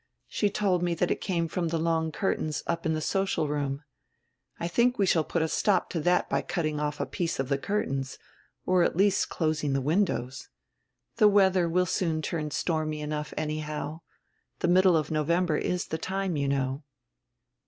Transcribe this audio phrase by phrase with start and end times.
[0.27, 3.81] She told nre drat it canre fronr dre long curtains up in dre social roonr.
[4.59, 7.49] I drink we shall put a stop to drat by cutting off a piece of
[7.49, 8.17] tire curtains
[8.65, 10.49] or at least closing dre windows.
[11.17, 14.01] The weadrer will soon turn stornry enough, any how.
[14.61, 16.81] The nriddle of Novenrber is tire time, you know."